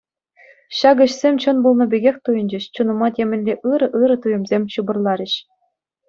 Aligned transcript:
Ҫак 0.77 0.93
ӗҫсем 1.05 1.35
чӑн 1.41 1.57
пулнӑ 1.65 1.85
пекех 1.91 2.15
туйӑнчӗҫ, 2.29 2.63
чунӑма 2.77 3.07
темӗнле 3.17 3.53
ырӑ-ырӑ 3.73 4.15
туйӑмсем 4.23 4.63
ҫупӑрларӗҫ. 4.77 5.33